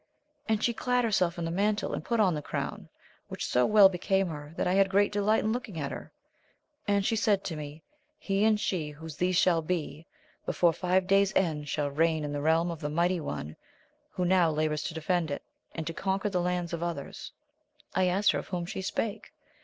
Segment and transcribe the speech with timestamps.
[0.49, 2.89] And she clad herself in the mantle and put on the crown,
[3.27, 6.11] which so well became her that I had great delight in looking at her;
[6.87, 7.83] and she said to me.
[8.17, 10.07] He and she whose these shall be,
[10.43, 13.55] before five days end shall reign in the realm of the mighty one
[14.09, 15.43] who now labours to defend it,
[15.75, 17.31] and to conquer the lands of others.
[17.93, 19.31] I asked her of whom she spake.